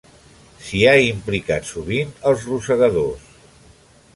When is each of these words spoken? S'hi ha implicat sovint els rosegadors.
S'hi 0.69 0.79
ha 0.85 0.93
implicat 1.09 1.69
sovint 1.73 2.15
els 2.31 2.49
rosegadors. 2.53 3.29